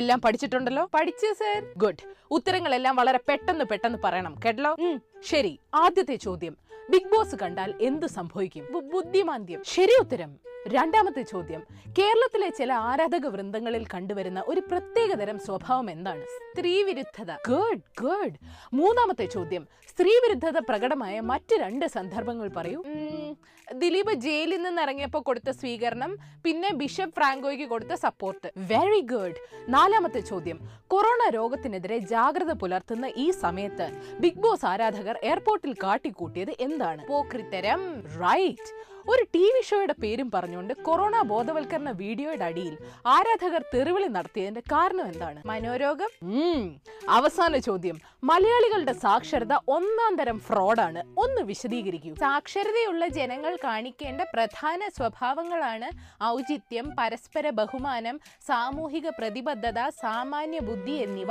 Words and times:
എല്ലാം 0.00 0.20
പഠിച്ചിട്ടുണ്ടല്ലോ? 0.20 0.84
പഠിച്ചു 0.94 1.28
sir 1.32 1.60
good 1.76 2.02
ഉത്തരങ്ങളെല്ലാം 2.30 2.96
വളരെ 2.96 3.20
പെട്ടെന്ന് 3.28 3.64
പെട്ടെന്ന് 3.64 3.98
പറയണം. 4.04 4.34
കേട്ടല്ലോ? 4.44 4.72
ശരി 5.22 5.52
ആദ്യത്തെ 5.74 6.16
ചോദ്യം. 6.26 6.56
ബിഗ് 6.90 7.10
ബോസ് 7.12 7.36
കണ്ടാൽ 7.42 7.70
എന്ത് 7.80 8.06
സംഭവിക്കും? 8.16 8.64
ബുദ്ധിമാന്ദ്യം. 8.94 9.62
ശരി 9.74 9.94
ഉത്തരം. 10.00 10.30
രണ്ടാമത്തെ 10.66 11.22
ചോദ്യം. 11.22 11.62
കേരളത്തിലെ 11.98 12.48
ചില 12.48 12.72
ആരാധക 12.72 13.26
വൃന്ദങ്ങളിൽ 13.26 13.84
കണ്ടുവരുന്ന 13.84 14.44
ഒരു 14.46 14.60
പ്രത്യേകതരം 14.60 15.38
സ്വഭാവം 15.38 15.90
എന്താണ്? 15.90 16.24
സ്ത്രീ 16.24 16.82
വിരുദ്ധത 16.82 17.32
ഗുഡ് 17.48 17.80
ഗുഡ് 18.00 18.34
മൂന്നാമത്തെ 18.74 19.26
ചോദ്യം. 19.26 19.68
സ്ത്രീ 19.88 20.10
വിരുദ്ധത 20.10 20.58
പ്രകടമായ 20.58 21.20
മറ്റ് 21.20 21.54
രണ്ട് 21.54 21.86
സന്ദർഭങ്ങൾ 21.86 22.48
പറയൂ. 22.48 22.82
ദിലീപ് 23.74 24.12
ജയിലിൽ 24.12 24.62
നിന്ന് 24.62 24.82
ഇറങ്ങിയപ്പോൾ 24.82 25.18
കൊടുത്ത 25.18 25.50
സ്വീകരണം 25.50 26.18
പിന്നെ 26.44 26.72
ബിഷപ്പ് 26.72 27.16
ഫ്രാങ്കോയ്ക്ക് 27.16 27.64
കൊടുത്ത 27.64 27.92
സപ്പോർട്ട് 27.92 28.52
വെരി 28.56 29.00
ഗുഡ് 29.00 29.34
നാലാമത്തെ 29.68 30.20
ചോദ്യം. 30.20 30.60
കൊറോണ 30.86 31.30
രോഗത്തിനെതിരെ 31.30 31.98
ജാഗ്രത 31.98 32.52
പുലർത്തുന്ന 32.52 33.12
ഈ 33.16 33.30
സമയത്ത് 33.30 33.88
ബിഗ് 34.20 34.38
ബോസ് 34.38 34.66
ആരാധകർ 34.66 35.18
എയർപോർട്ടിൽ 35.22 35.72
കാട്ടിക്കൂട്ടിയത് 35.72 36.50
എന്താണ്? 36.60 37.06
പോക്രിത്തരം. 37.06 38.00
റൈറ്റ് 38.00 38.95
ഒരു 39.12 39.24
ടി 39.34 39.42
വി 39.54 39.60
ഷോയുടെ 39.68 39.94
പേരും 40.02 40.28
പറഞ്ഞുകൊണ്ട് 40.34 40.72
കൊറോണ 40.86 41.16
ബോധവൽക്കരണ 41.30 41.90
വീഡിയോയുടെ 42.00 42.44
അടിയിൽ 42.44 42.74
ആരാധകർ 43.14 43.62
തെറിവിളി 43.74 44.08
നടത്തിയതിന്റെ 44.16 44.62
കാരണം 44.72 45.06
എന്താണ്? 45.12 45.38
മനോരോഗം? 45.50 46.10
അവസാന 47.16 47.58
ചോദ്യം. 47.66 47.96
മലയാളികളുടെ 48.30 48.94
സാക്ഷരത 49.04 49.54
ഒന്നാം 49.76 50.12
തരം 50.20 50.38
ഫ്രോഡാണ്. 50.46 51.00
ഒന്ന് 51.24 51.42
വിശദീകരിക്കൂ. 51.50 52.12
സാക്ഷരതയുള്ള 52.24 53.06
ജനങ്ങൾ 53.18 53.52
കാണിക്കേണ്ട 53.64 54.20
പ്രധാന 54.34 54.88
സ്വഭാവങ്ങളാണ് 54.98 55.90
ഔചിത്യം 56.30 56.88
പരസ്പര 56.98 57.50
ബഹുമാനം 57.60 58.18
സാമൂഹിക 58.48 59.06
പ്രതിബദ്ധത 59.18 59.80
സാമാന്യ 60.02 60.60
ബുദ്ധി 60.70 60.96
എന്നിവ. 61.06 61.30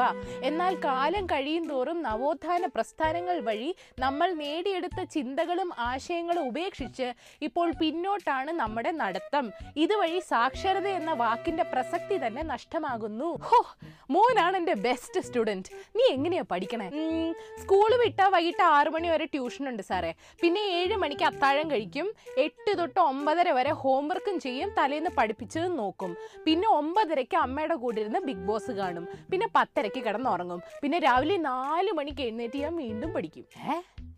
എന്നാൽ 0.52 0.76
കാലം 0.88 1.26
കഴിയും 1.34 1.68
തോറും 1.74 2.00
നവോത്ഥാന 2.02 2.66
പ്രസ്ഥാനങ്ങൾ 2.76 3.40
വഴി 3.50 3.70
നമ്മൾ 4.00 4.32
നേടിയെടുത്ത 4.44 5.02
ചിന്തകളും 5.16 5.72
ആശയങ്ങളും 5.92 6.48
ഉപേക്ഷിച്ച് 6.48 7.10
ഇപ്പോൾ 7.42 7.65
പിന്നോട്ടാണ് 7.72 8.52
നമ്മുടെ 8.52 8.92
നടത്തം. 8.92 9.52
ഇതുവഴി 9.76 10.20
സാക്ഷരത 10.20 10.88
എന്ന 10.88 11.14
വാക്കിന്റെ 11.14 11.64
പ്രസക്തി 11.64 12.28
തന്നെ 12.28 12.44
നഷ്ടമാകുന്നു. 12.44 13.40
ഹോ 13.42 13.76
മോനാണ് 14.10 14.58
എന്റെ 14.58 14.74
ബെസ്റ്റ് 14.74 15.20
സ്റ്റുഡന്റ് 15.20 15.70
നീ 15.96 16.14
എങ്ങനെയാ 16.14 16.44
പഠിക്കണേ? 16.52 16.90
സ്കൂൾ 17.62 17.98
വിട്ട 18.04 18.22
വൈകിട്ട് 18.22 18.64
ആറു 18.64 18.90
മണി 18.90 19.08
വരെ 19.08 19.26
ട്യൂഷൻ 19.26 19.70
ഉണ്ട് 19.70 19.84
സാറേ. 19.84 20.14
പിന്നെ 20.42 20.60
ഏഴ് 20.60 20.96
മണിക്ക് 20.96 21.24
അത്താഴം 21.24 21.72
കഴിക്കും. 21.72 22.14
എട്ട് 22.38 22.78
തൊട്ട് 22.78 23.00
ഒമ്പതര 23.00 23.52
വരെ 23.52 23.74
ഹോംവർക്കും 23.74 24.40
ചെയ്യും. 24.40 24.72
തലേന്ന് 24.78 25.10
പഠിപ്പിച്ചതും 25.18 25.76
നോക്കും. 25.76 26.18
പിന്നെ 26.46 26.68
ഒമ്പതരയ്ക്ക് 26.70 27.38
അമ്മയുടെ 27.38 27.76
കൂടെ 27.76 28.02
ഇരുന്ന് 28.02 28.20
ബിഗ് 28.20 28.48
ബോസ് 28.48 28.72
കാണും. 28.72 29.08
പിന്നെ 29.32 29.48
പത്തരയ്ക്ക് 29.56 30.04
കിടന്നുറങ്ങും. 30.04 30.62
പിന്നെ 30.82 31.00
രാവിലെ 31.00 31.38
നാല് 31.38 31.92
മണിക്ക് 31.92 32.22
എഴുന്നേറ്റ് 32.22 32.58
ഞാൻ 32.58 32.76
വീണ്ടും 32.76 33.14
പഠിക്കും. 33.14 33.46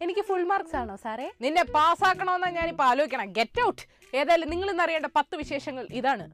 എനിക്ക് 0.02 0.22
ഫുൾ 0.22 0.44
മാർക്സ് 0.44 0.76
ആണോ 0.76 0.96
സാറേ? 0.96 1.32
നിന്നെ 1.42 1.64
പാസ്സാക്കണമെന്നാ 1.64 2.50
ഞാനിപ്പോ 2.50 2.84
ആലോചിക്കണം. 2.84 3.32
ഗെറ്റ് 3.40 3.62
ഔട്ട് 3.68 3.84
ഏതായാലും 4.20 4.50
നിങ്ങൾ 4.54 4.68
ഇന്ന് 4.74 4.84
അറിയേണ്ട 4.86 5.08
പത്ത് 5.20 5.36
വിശേഷങ്ങൾ 5.44 5.86
ഇതാണ്. 6.00 6.26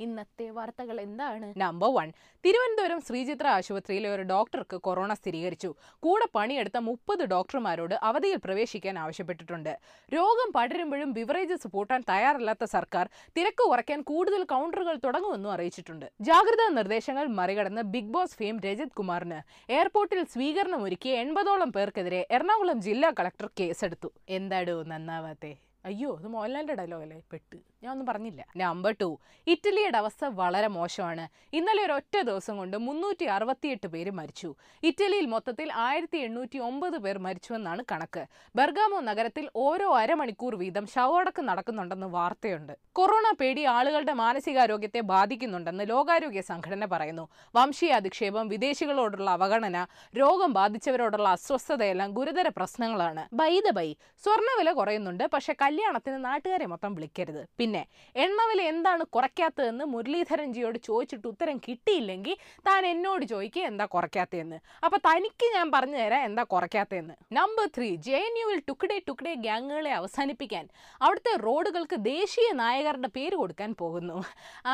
ഇന്നത്തെ 0.00 0.50
വാർത്തകൾ 0.50 1.00
എന്താണ്? 1.00 1.54
നമ്പർ 1.56 1.90
വൺ 1.94 2.12
തിരുവനന്തപുരം 2.44 3.00
ശ്രീചിത്ര 3.00 3.46
ആശുപത്രിയിലെ 3.46 4.08
ഒരു 4.10 4.22
ഡോക്ടർക്ക് 4.22 4.76
കൊറോണ 4.76 5.12
സ്ഥിരീകരിച്ചു. 5.12 5.74
കൂടെ 6.00 6.26
പണിയെടുത്ത 6.34 6.76
മുപ്പത് 6.76 7.24
ഡോക്ടർമാരോട് 7.24 7.94
അവധിയിൽ 7.94 8.36
പ്രവേശിക്കാൻ 8.36 8.98
ആവശ്യപ്പെട്ടിട്ടുണ്ട്. 8.98 9.78
രോഗം 10.14 10.52
പടരുമ്പോഴും 10.52 11.12
ബിവറേജസ് 11.12 11.68
പൂട്ടാൻ 11.68 12.04
തയ്യാറല്ലാത്ത 12.08 12.64
സർക്കാർ 12.64 13.08
തിരക്ക് 13.36 13.62
കുറയ്ക്കാൻ 13.70 14.02
കൂടുതൽ 14.02 14.44
കൗണ്ടറുകൾ 14.44 14.96
തുടങ്ങുമെന്നും 15.04 15.52
അറിയിച്ചിട്ടുണ്ട്. 15.52 16.06
ജാഗ്രതാ 16.20 16.68
നിർദ്ദേശങ്ങൾ 16.68 17.26
മറികടന്ന് 17.26 17.82
ബിഗ് 17.82 18.12
ബോസ് 18.16 18.36
ഫെയിം 18.36 18.58
രജിത് 18.60 18.96
കുമാറിന് 18.98 19.40
എയർപോർട്ടിൽ 19.70 20.24
സ്വീകരണം 20.24 20.82
ഒരുക്കിയ 20.82 21.14
എൺപതോളം 21.14 21.72
പേർക്കെതിരെ 21.72 22.26
എറണാകുളം 22.30 22.80
ജില്ലാ 22.80 23.10
കളക്ടർ 23.20 23.50
കേസെടുത്തു. 23.60 24.10
എന്താടോ 24.28 24.82
നന്നാവാത്തെ? 24.82 25.67
അയ്യോ 25.84 26.16
അത് 26.16 26.28
മോഹൻലാലിന്റെ 26.28 26.74
ഡയലോഗ് 26.74 27.02
അല്ലേ? 27.02 27.22
പെട്ട്. 27.32 27.56
ഞാൻ 27.82 27.90
ഒന്നും 27.92 28.06
പറഞ്ഞില്ല. 28.06 28.46
നമ്പർ 28.56 28.94
ടു 29.00 29.18
ഇറ്റലിയുടെ 29.46 29.98
അവസ്ഥ 29.98 30.24
വളരെ 30.24 30.68
മോശമാണ്. 30.68 31.28
ഇന്നലെ 31.52 31.84
ഒരു 31.84 31.92
ഒറ്റ 31.92 32.20
ദിവസം 32.20 32.56
കൊണ്ട് 32.56 32.76
മുന്നൂറ്റി 32.76 33.24
അറുപത്തിയെട്ട് 33.24 33.86
പേര് 33.86 34.10
മരിച്ചു. 34.10 34.54
ഇറ്റലിയിൽ 34.82 35.26
മൊത്തത്തിൽ 35.26 35.72
ആയിരത്തി 35.72 36.18
എണ്ണൂറ്റി 36.18 36.58
ഒമ്പത് 36.58 36.98
പേർ 36.98 37.18
മരിച്ചുവെന്നാണ് 37.18 37.84
കണക്ക്. 37.92 38.26
ബർഗാമോ 38.56 39.00
നഗരത്തിൽ 39.00 39.48
ഓരോ 39.56 39.96
അരമണിക്കൂർ 39.96 40.54
വീതം 40.54 40.86
ശവടക്കം 40.86 41.46
നടക്കുന്നുണ്ടെന്ന് 41.46 42.06
വാർത്തയുണ്ട്. 42.06 42.78
കൊറോണ 42.92 43.34
പേടി 43.40 43.64
ആളുകളുടെ 43.64 44.12
മാനസികാരോഗ്യത്തെ 44.12 45.00
ബാധിക്കുന്നുണ്ടെന്ന് 45.00 45.88
ലോകാരോഗ്യ 45.88 46.40
സംഘടന 46.40 46.84
പറയുന്നു. 46.84 47.28
വംശീയ 47.56 47.90
അധിക്ഷേപം 47.90 48.48
വിദേശികളോടുള്ള 48.48 49.30
അവഗണന 49.30 49.86
രോഗം 50.16 50.52
ബാധിച്ചവരോടുള്ള 50.52 51.28
അസ്വസ്ഥതയെല്ലാം 51.28 52.12
ഗുരുതര 52.12 52.48
പ്രശ്നങ്ങളാണ്. 52.48 53.28
ബൈ 53.32 53.60
ദ 53.60 53.70
ബൈ 53.70 53.96
സ്വർണവില 54.24 54.72
കുറയുന്നുണ്ട് 54.72 55.24
പക്ഷെ 55.32 55.52
കല്യാണത്തിന് 55.68 56.18
നാട്ടുകാരെ 56.24 56.66
മൊത്തം 56.72 56.92
വിളിക്കരുത്. 56.96 57.40
പിന്നെ 57.60 57.80
എണ്ണവില 58.24 58.60
എന്താണ് 58.72 59.02
കുറയ്ക്കാത്തതെന്ന് 59.16 59.84
മുരളീധരൻജിയോട് 59.94 60.78
ചോദിച്ചിട്ട് 60.88 61.26
ഉത്തരം 61.32 61.56
കിട്ടിയില്ലെങ്കിൽ 61.66 62.36
താൻ 62.68 62.86
എന്നോട് 62.92 63.24
ചോദിക്കുക 63.32 63.62
എന്താ 63.70 63.84
കുറയ്ക്കാത്തതെന്ന്. 63.94 64.58
അപ്പൊ 64.84 64.98
തനിക്ക് 65.08 65.46
ഞാൻ 65.56 65.66
പറഞ്ഞു 65.74 65.98
തരാം 66.02 66.24
എന്താ 66.28 66.42
കുറയ്ക്കാത്തതെന്ന്. 66.54 67.14
നമ്പർ 67.38 67.66
ത്രീ 67.76 67.88
ജെ 68.06 68.18
എൻ 68.28 68.36
യുവിൽ 68.42 68.62
ടുക്കിടേ 68.68 68.98
ടുക്കിടേ 69.08 69.34
ഗ്യാങ്ങുകളെ 69.46 69.92
അവസാനിപ്പിക്കാൻ 70.00 70.64
അവിടുത്തെ 71.04 71.34
റോഡുകൾക്ക് 71.46 71.98
ദേശീയ 72.12 72.48
നായകരുടെ 72.62 73.10
പേര് 73.18 73.36
കൊടുക്കാൻ 73.36 73.72
പോകുന്നു. 73.82 74.18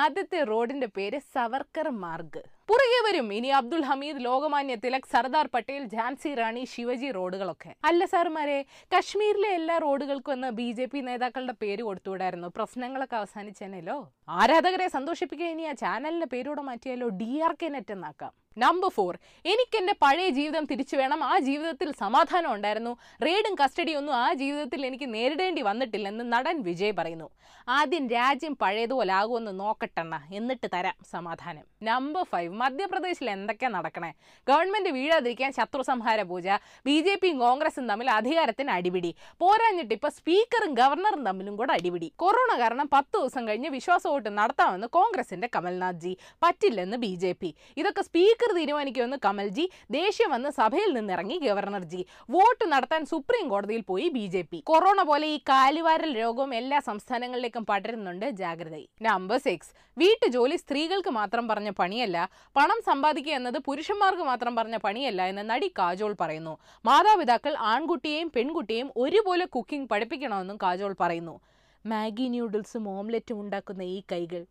ആദ്യത്തെ 0.03 0.43
റോഡിന്റെ 0.53 0.91
പേര് 0.99 1.21
സവർക്കർ 1.34 1.88
മാർഗ്. 2.04 2.43
പുറകെ 2.69 3.01
വരും. 3.07 3.27
ഇനി 3.39 3.51
അബ്ദുൾ 3.59 3.83
ഹമീദ് 3.89 4.25
ലോകമാന്യ 4.27 4.75
തിലക് 4.85 5.09
സർദാർ 5.13 5.47
പട്ടേൽ 5.55 5.83
ഝാൻസി 5.95 6.31
റാണി 6.35 6.63
ശിവജി 6.73 7.11
റോഡുകളൊക്കെ. 7.19 7.71
അല്ല 7.89 8.05
സാറുമാരെ 8.13 8.59
കശ്മീരിലെ 8.95 9.51
എല്ലാ 9.59 9.77
റോഡുകൾക്കും 9.87 10.33
എന്ന് 10.37 10.51
ബി 10.61 10.69
ജെ 10.79 10.87
പി 10.93 11.01
നേതാക്കളുടെ 11.09 11.55
പേര് 11.65 11.83
കൊടുത്തുവിടായിരുന്നു. 11.89 12.49
പ്രശ്നങ്ങളൊക്കെ 12.59 13.17
അവസാനിച്ചേനല്ലോ 13.23 13.99
ആരാധകരെ 14.29 14.89
സന്തോഷിപ്പിക്കുക 14.97 15.51
ഇനി 15.57 15.67
ആ 15.73 15.75
ചാനലിന്റെ 15.85 16.27
പേരൂടെ 16.37 16.65
മാറ്റിയാലോ? 16.71 17.09
ഡി 17.23 17.33
ആർ 17.49 17.55
കെ 17.63 17.71
നെറ്റ് 17.77 17.95
എന്നാക്കാം. 17.99 18.33
നമ്പർ 18.59 18.88
ഫോർ 18.88 19.19
എനിക്ക് 19.44 19.76
എന്റെ 19.76 19.94
പഴയ 20.03 20.28
ജീവിതം 20.28 20.65
തിരിച്ചു 20.70 20.97
വേണം. 20.97 21.25
ആ 21.25 21.38
ജീവിതത്തിൽ 21.38 21.92
സമാധാനം 21.92 22.54
ഉണ്ടായിരുന്നു. 22.54 22.97
റെയ്ഡും 23.25 23.54
കസ്റ്റഡിയും 23.54 23.98
ഒന്നും 23.98 24.15
ആ 24.15 24.32
ജീവിതത്തിൽ 24.32 24.87
എനിക്ക് 24.87 25.15
നേരിടേണ്ടി 25.15 25.62
വന്നിട്ടില്ലെന്ന് 25.62 26.32
നടൻ 26.32 26.62
വിജയ് 26.62 26.92
പറയുന്നു. 26.98 27.31
ആദ്യം 27.69 28.09
രാജ്യം 28.09 28.56
പഴയതുപോലെ 28.56 29.12
ആകുമെന്ന് 29.12 29.60
നോക്കട്ടെണ്ണ 29.60 30.20
എന്നിട്ട് 30.32 30.66
തരാം 30.75 30.94
സമാധാനം. 31.10 31.65
നമ്പർ 31.82 32.22
ഫൈവ് 32.22 32.54
മധ്യപ്രദേശിൽ 32.54 33.31
എന്തൊക്കെ 33.31 33.66
നടക്കണേ? 33.66 34.12
ഗവൺമെന്റ് 34.48 34.91
വീഴാതിരിക്കാൻ 34.91 35.53
ശത്രു 35.53 35.82
സംഹാര 35.82 36.22
പൂജ 36.22 36.48
ബി 36.86 37.00
ജെ 37.00 37.15
പിയും 37.15 37.38
കോൺഗ്രസും 37.38 37.88
തമ്മിൽ 37.88 38.10
അധികാരത്തിന് 38.10 38.71
അടിപിടി. 38.71 39.15
പോരാഞ്ഞിട്ട് 39.41 39.94
ഇപ്പൊ 39.94 40.09
സ്പീക്കറും 40.09 40.75
ഗവർണറും 40.75 41.25
തമ്മിലും 41.25 41.56
കൂടെ 41.56 41.72
അടിപിടി. 41.72 42.12
കൊറോണ 42.16 42.60
കാരണം 42.60 42.91
പത്ത് 42.92 43.16
ദിവസം 43.19 43.48
കഴിഞ്ഞ് 43.48 43.69
വിശ്വാസ 43.69 44.06
വോട്ട് 44.06 44.38
നടത്താമെന്ന് 44.38 44.86
കോൺഗ്രസിന്റെ 44.86 45.50
കമൽനാഥ് 45.56 46.00
ജി. 46.00 46.16
പറ്റില്ലെന്ന് 46.42 46.97
ബി 46.97 47.15
ജെ 47.15 47.32
പി. 47.32 47.54
ഇതൊക്കെ 47.76 48.03
സ്പീക്കർ 48.03 48.44
തീരുമാനിക്കുമെന്ന് 48.53 49.16
കമൽജി 49.25 49.71
ദേഷ്യം 49.91 50.31
വന്ന് 50.31 50.50
സഭയിൽ 50.50 50.93
നിന്നിറങ്ങി 50.93 51.38
ഗവർണർ 51.38 51.82
ജി 51.82 52.06
വോട്ട് 52.31 52.72
നടത്താൻ 52.72 53.06
സുപ്രീം 53.06 53.49
കോടതിയിൽ 53.49 53.81
പോയി 53.81 54.09
ബി 54.09 54.27
ജെ 54.27 54.43
പി. 54.43 54.62
കൊറോണ 54.65 55.03
പോലെ 55.03 55.27
ഈ 55.27 55.38
കാലിവാരൽ 55.38 56.19
രോഗവും 56.19 56.54
എല്ലാ 56.54 56.81
സംസ്ഥാനങ്ങളിലേക്കും 56.81 57.65
പടരുന്നുണ്ട് 57.65 58.31
ജാഗ്രത 58.31 58.75
നമ്പർ 59.03 59.38
സിക്സ്. 59.38 59.71
വീട്ടുജോലി 59.99 60.56
സ്ത്രീകൾക്ക് 60.56 61.10
മാത്രം 61.10 61.49
പറഞ്ഞ 61.49 61.71
പണിയല്ല 61.71 62.28
പണം 62.56 62.83
സമ്പാദിക്കുക 62.87 63.33
എന്നത് 63.33 63.59
പുരുഷന്മാർക്ക് 63.59 64.22
മാത്രം 64.22 64.56
പറഞ്ഞ 64.56 64.77
പണിയല്ല 64.77 65.22
എന്ന് 65.22 65.50
നടി 65.50 65.72
കാജോൾ 65.78 66.16
പറയുന്നു. 66.21 66.59
മാതാപിതാക്കൾ 66.87 67.54
ആൺകുട്ടിയെയും 67.56 68.31
പെൺകുട്ടിയെയും 68.37 68.93
ഒരുപോലെ 68.97 69.44
കുക്കിംഗ് 69.44 69.88
പഠിപ്പിക്കണമെന്നും 69.88 70.56
കാജോൾ 70.56 70.97
പറയുന്നു. 71.00 71.41
മാഗി 71.86 72.28
ന്യൂഡിൽസും 72.28 72.89
ഓംലെറ്റും 72.89 73.41
ഉണ്ടാക്കുന്ന 73.41 73.83
ഈ 73.83 74.03
കൈകൾ. 74.13 74.45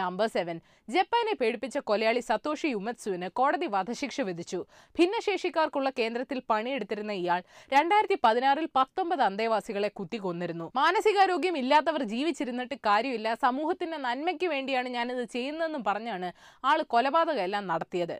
നമ്പർ 0.00 0.26
സെവൻ 0.26 0.56
ജപ്പാനെ 0.88 1.34
പേടിപ്പിച്ച 1.40 1.78
കൊലയാളി 1.78 2.20
സതോഷി 2.20 2.68
യുമത്സുവിന് 2.68 3.28
കോടതി 3.38 3.66
വധശിക്ഷ 3.66 4.20
വിധിച്ചു. 4.28 4.60
ഭിന്നശേഷിക്കാർക്കുള്ള 4.98 5.90
കേന്ദ്രത്തിൽ 5.98 6.38
പണിയെടുത്തിരുന്ന 6.50 7.12
ഇയാൾ 7.22 7.40
രണ്ടായിരത്തി 7.72 8.18
പതിനാറിൽ 8.24 8.68
പത്തൊമ്പത് 8.76 9.22
അന്തേവാസികളെ 9.22 9.88
കുത്തിക്കൊന്നിരുന്നു. 9.88 10.66
മാനസികാരോഗ്യം 10.76 11.56
ഇല്ലാത്തവർ 11.62 12.02
ജീവിച്ചിരുന്നിട്ട് 12.14 12.78
കാര്യമില്ല. 12.86 13.34
സമൂഹത്തിന്റെ 13.46 13.96
നന്മയ്ക്ക് 14.06 14.46
വേണ്ടിയാണ് 14.46 14.88
ഞാനിത് 14.88 15.24
ചെയ്യുന്നതെന്നും 15.36 15.84
പറഞ്ഞാണ് 15.84 16.30
ആൾ 16.64 16.80
കൊലപാതകമെല്ലാം 16.94 17.66
നടത്തിയത്. 17.72 18.16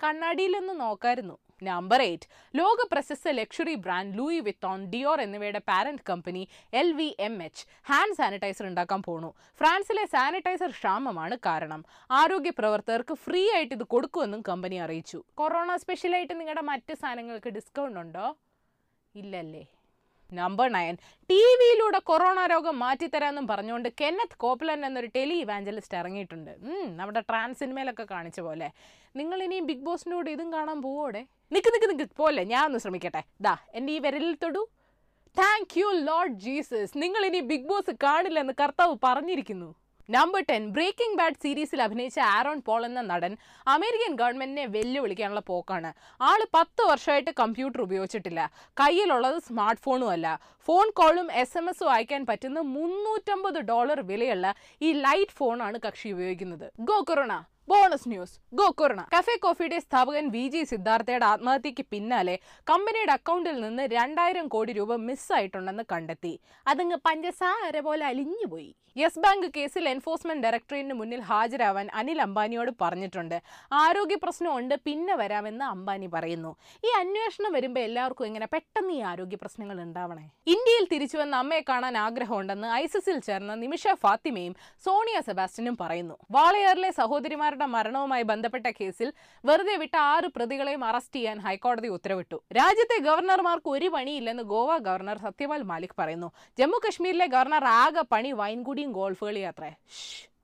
കണ്ണാടിയിലൊന്ന് 0.00 0.80
നോക്കായിരുന്നു. 0.80 1.36
Number 1.70 2.00
eight. 2.08 2.28
ലോക 2.58 2.86
പ്രശസ്ത 2.92 3.34
luxury 3.40 3.74
brand 3.84 4.18
Louis 4.18 4.40
Vuitton 4.48 4.80
Dior 4.92 5.20
എന്നിവയുടെ 5.20 5.60
parent 5.70 6.06
company 6.10 6.42
L 6.80 6.88
V 6.92 7.08
M 7.28 7.36
H 7.46 7.64
hand 7.90 8.16
sanitiser 8.20 8.66
ഉണ്ടാക്കാൻ 8.70 9.02
പോണു. 9.08 9.30
ഫ്രാൻസിലെ 9.60 10.04
സാനിറ്റൈസർ 10.14 10.72
ക്ഷാമമാണ് 10.78 11.36
കാരണം. 11.46 11.82
ആരോഗ്യ 12.20 12.50
പ്രവർത്തകർക്ക് 12.60 13.14
ഫ്രീ 13.26 13.44
ആയിട്ട് 13.56 13.74
ഇത് 13.74 13.84
കൊടുക്കുമെന്നും 13.94 14.42
കമ്പനി 14.48 14.78
അറിയിച്ചു. 14.86 15.20
കൊറോണ 15.34 15.76
സ്പെഷ്യലായിട്ട് 15.84 16.34
നിങ്ങളുടെ 16.40 16.64
മറ്റ് 16.72 16.94
സാധനങ്ങൾക്ക് 17.02 17.52
ഡിസ്കൗണ്ട് 17.58 18.00
ഉണ്ടോ? 18.00 18.26
ഇല്ലല്ലേ. 19.14 19.64
Number 20.30 20.68
nine. 20.72 20.94
ടി 21.30 21.40
വിയിലൂടെ 21.60 21.98
കൊറോണ 22.10 22.46
രോഗം 22.52 22.76
മാറ്റിത്തരാമെന്നും 22.78 23.46
പറഞ്ഞുകൊണ്ട് 23.50 23.88
കെന്നത്ത് 24.00 24.38
കോപ്പലൻ 24.44 24.86
എന്നൊരു 24.86 25.08
ടെലി 25.16 25.36
ഇവാഞ്ചലിസ്റ്റ് 25.44 25.96
ഇറങ്ങിയിട്ടുണ്ട്. 25.98 26.52
നമ്മുടെ 27.00 27.20
ട്രാൻസ് 27.20 27.60
സിനിമയിലൊക്കെ 27.62 28.06
കാണിച്ച 28.10 28.40
പോലെ. 28.40 28.68
നിങ്ങൾ 29.16 29.42
ഇനി 29.42 29.60
ബിഗ് 29.60 29.84
ബോസിന്റെ 29.88 30.16
കൂടെ 30.16 30.30
ഇതും 30.30 30.52
കാണാൻ 30.52 30.82
പോവോടെ? 30.82 31.22
നിക്ക് 31.52 31.74
നിക്ക് 31.74 31.90
നിക്ക്. 31.90 32.10
പോലെ 32.16 32.44
ഞാൻ 32.44 32.64
ഒന്ന് 32.64 32.78
ശ്രമിക്കട്ടെ. 32.78 33.22
ദാ 33.40 33.56
എന്റെ 33.74 33.92
ഈ 33.92 33.98
വിരലിൽ 33.98 34.36
തൊടു. 34.42 34.68
താങ്ക് 35.38 35.80
യു 35.80 35.86
ലോർഡ് 35.86 36.32
ജീസസ് 36.32 36.92
നിങ്ങൾ 36.96 37.26
ഇനി 37.26 37.40
ബിഗ് 37.40 37.68
ബോസ് 37.68 37.90
കാണില്ലെന്ന് 38.02 38.52
കർത്താവ് 38.60 38.96
പറഞ്ഞിരിക്കുന്നു. 39.04 39.74
നമ്പർ 40.10 40.44
ടെൻ 40.50 40.68
ബ്രേക്കിംഗ് 40.68 41.18
ബാഡ് 41.18 41.40
സീരീസിൽ 41.42 41.82
അഭിനയിച്ച 41.82 42.18
ആരോൺ 42.20 42.62
പോൾ 42.66 42.84
എന്ന 42.84 43.00
നടൻ 43.00 43.36
അമേരിക്കൻ 43.66 44.16
ഗവൺമെന്റിനെ 44.16 44.66
വെല്ലുവിളിക്കാനുള്ള 44.66 45.40
പോക്കാണ്. 45.40 45.92
ആൾ 46.20 46.46
പത്ത് 46.54 46.82
വർഷമായിട്ട് 46.82 47.30
കമ്പ്യൂട്ടർ 47.40 47.82
ഉപയോഗിച്ചിട്ടില്ല. 47.82 48.52
കയ്യിലുള്ളത് 48.80 49.38
സ്മാർട്ട് 49.38 49.82
ഫോണും 49.82 50.10
അല്ല. 50.10 50.40
ഫോൺ 50.64 50.90
കോളും 50.90 51.32
എസ് 51.32 51.58
എം 51.58 51.68
എസും 51.68 51.92
അയക്കാൻ 51.92 52.26
പറ്റുന്ന 52.26 52.60
മുന്നൂറ്റമ്പത് 52.60 53.58
ഡോളർ 53.60 54.00
വിലയുള്ള 54.00 54.54
ഈ 54.82 54.92
ലൈറ്റ് 54.92 55.30
ഫോണാണ് 55.30 55.78
കക്ഷി 55.86 56.08
ഉപയോഗിക്കുന്നത്. 56.08 56.72
Go 56.80 57.04
corona 57.08 57.44
bonus 57.68 58.08
news. 58.08 58.34
Go 58.54 58.66
corona. 58.78 59.02
Cafe 59.14 59.34
കോഫിയുടെ 59.42 59.78
സ്ഥാപകൻ 59.78 60.28
വി 60.28 60.48
ജി 60.48 60.62
സിദ്ധാർത്ഥയുടെ 60.64 61.26
ആത്മഹത്യക്ക് 61.26 61.84
പിന്നാലെ 61.90 62.36
കമ്പനിയുടെ 62.70 63.12
അക്കൗണ്ടിൽ 63.12 63.60
നിന്ന് 63.60 63.82
രണ്ടായിരം 63.92 64.48
കോടി 64.48 64.72
രൂപ 64.72 64.96
മിസ്സായിട്ടുണ്ടെന്ന് 65.08 65.84
കണ്ടെത്തി. 65.92 66.40
അതങ്ങ് 66.66 66.96
പഞ്ചസാര 67.06 67.80
പോലെ 67.80 68.06
അലിഞ്ഞുപോയി. 68.06 68.74
യെസ് 68.96 69.18
ബാങ്ക് 69.18 69.46
കേസിൽ 69.54 69.88
എൻഫോഴ്സ്മെന്റ് 69.88 70.44
ഡയറക്ടറേറ്റിന് 70.44 70.94
മുന്നിൽ 70.94 71.20
ഹാജരാവാൻ 71.20 71.86
അനിൽ 72.00 72.18
അംബാനിയോട് 72.22 72.70
പറഞ്ഞിട്ടുണ്ട്. 72.82 73.42
ആരോഗ്യ 73.72 74.16
പ്രശ്നമുണ്ട് 74.24 74.74
പിന്നെ 74.84 75.14
വരാമെന്ന് 75.14 75.64
അംബാനി 75.64 76.06
പറയുന്നു. 76.06 76.52
ഈ 76.86 76.90
അന്വേഷണം 77.00 77.52
വരുമ്പോൾ 77.52 77.80
എല്ലാവർക്കും 77.80 78.26
ഇങ്ങനെ 78.26 78.48
പെട്ടെന്ന് 78.52 78.92
ഈ 78.92 79.00
ആരോഗ്യ 79.12 79.38
പ്രശ്നങ്ങൾ 79.40 79.80
ഉണ്ടാവണേ? 79.86 80.24
ഇന്ത്യയിൽ 80.54 80.86
തിരിച്ചു 80.92 81.18
വന്ന 81.18 81.36
അമ്മയെ 81.36 81.60
കാണാൻ 81.70 81.96
ആഗ്രഹമുണ്ടെന്ന് 81.98 82.68
ഐസിസിൽ 82.82 83.18
ചേർന്ന 83.18 83.54
നിമിഷ 83.64 83.94
ഫാത്തിമയും 84.04 84.54
സോണിയ 84.84 85.20
സെബാസ്റ്റ്യനും 85.20 85.76
പറയുന്നു. 85.80 86.18
വാളയാറിലെ 86.30 86.90
സഹോദരിമാരുടെ 87.54 87.66
മരണവുമായി 87.76 88.24
ബന്ധപ്പെട്ട 88.30 88.66
കേസിൽ 88.78 89.08
വെറുതെ 89.44 89.74
വിട്ട 89.82 89.96
ആറ് 90.12 90.28
പ്രതികളെയും 90.36 90.82
അറസ്റ്റ് 90.90 91.18
ചെയ്യാൻ 91.18 91.38
ഹൈക്കോടതി 91.46 91.88
ഉത്തരവിട്ടു. 91.96 92.36
രാജ്യത്തെ 92.58 92.96
ഗവർണർമാർക്ക് 93.08 93.68
ഒരു 93.76 93.88
പണിയില്ലെന്ന് 93.94 94.44
ഗോവ 94.54 94.70
ഗവർണർ 94.88 95.16
സത്യപാൽ 95.26 95.62
മാലിക് 95.70 95.96
പറയുന്നു. 96.00 96.28
ജമ്മു 96.58 96.78
കശ്മീരിലെ 96.84 97.26
ഗവർണർ 97.36 97.64
ആകെ 97.80 98.04
പണി 98.12 98.32
വൈൻകുടിയും 98.40 98.92
ഗോൾഫ് 98.98 99.24
കളിയാത്രേ 99.28 99.72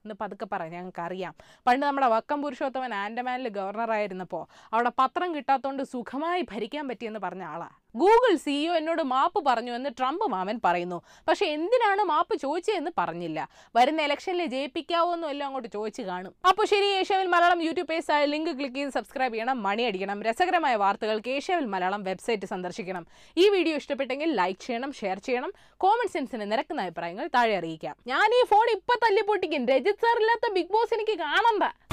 എന്ന് 0.05 0.15
പതുക്കെ 0.21 0.47
പറയാം 0.53 0.73
ഞങ്ങൾക്ക് 0.77 1.03
അറിയാം 1.07 1.35
പണ്ട് 1.67 1.83
നമ്മുടെ 1.87 2.09
വക്കം 2.15 2.39
പുരുഷോത്തമൻ 2.45 2.93
ആൻഡമാനിൽ 3.03 3.49
ഗവർണറായിരുന്നപ്പോൾ 3.59 4.45
അവിടെ 4.73 4.93
പത്രം 5.01 5.31
കിട്ടാത്തതുകൊണ്ട് 5.37 5.83
സുഖമായി 5.95 6.43
ഭരിക്കാൻ 6.53 6.85
പറ്റിയെന്ന് 6.91 7.21
പറഞ്ഞ 7.27 7.45
ആളാ. 7.55 7.69
ഗൂഗിൾ 7.95 8.37
സിഇഒ 8.37 8.75
എന്നോട് 8.75 9.03
മാപ്പ് 9.03 9.45
പറഞ്ഞു 9.45 9.73
എന്ന് 9.73 9.91
ട്രംപ് 9.99 10.31
മാമൻ 10.31 10.61
പറയുന്നു. 10.65 11.03
പക്ഷെ 11.29 11.47
എന്തിനാണ് 11.47 12.03
മാപ്പ് 12.03 12.37
ചോദിച്ചതെന്ന് 12.37 12.91
പറഞ്ഞില്ല. 12.99 13.49
വരുന്ന 13.77 14.03
ഇലക്ഷനിൽ 14.03 14.47
ജയിപ്പിക്കാവോ 14.47 15.15
എന്നും 15.15 15.31
എല്ലാം 15.31 15.47
അങ്ങോട്ട് 15.47 15.69
ചോദിച്ചു 15.69 16.03
കാണും. 16.03 16.35
അപ്പോൾ 16.49 16.67
ശരി 16.67 16.85
ഏഷ്യാവിൽ 16.85 17.27
Malayalam 17.27 17.63
YouTube 17.63 17.89
page 17.89 18.31
link 18.31 18.57
click 18.57 18.77
ചെയ്ത് 18.77 18.91
സബ്സ്ക്രൈബ് 18.91 19.35
ചെയ്യണം. 19.35 19.63
മണി 19.63 19.83
അടിക്കണം. 19.83 20.23
രസകരമായ 20.23 20.77
വാർത്തകൾക്ക് 20.77 21.31
ഏഷ്യാവിൽ 21.31 21.65
മലയാളം 21.65 22.03
വെബ്സൈറ്റ് 22.03 22.47
സന്ദർശിക്കണം. 22.47 23.07
ഈ 23.37 23.49
വീഡിയോ 23.49 23.77
ഇഷ്ടപ്പെട്ടെങ്കിൽ 23.77 24.33
ലൈക്ക് 24.33 24.61
ചെയ്യണം 24.61 24.93
ഷെയർ 24.93 25.19
ചെയ്യണം. 25.19 25.53
കോമൺ 25.77 26.09
സെൻസിന് 26.09 26.53
നിരക്കുന്ന 26.53 26.83
അഭിപ്രായങ്ങൾ 26.83 27.31
താഴെ 27.35 27.57
അറിയിക്കാം. 27.57 27.97
ഞാൻ 28.07 28.31
ഈ 28.43 28.47
ഫോൺ 28.47 28.71
ഇപ്പൊ 28.71 28.95
തല്ലിപ്പൊട്ടിക്കും. 29.07 29.67
രജിസ്റ്റർ 29.67 30.21
ഇല്ലാത്ത 30.21 30.53
ബിഗ് 30.53 30.73
ബോസ് 30.73 30.95
എനിക്ക് 30.95 31.19
കാണണ്ട. 31.19 31.90